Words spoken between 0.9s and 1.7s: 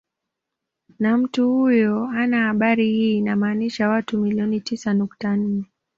Na mtu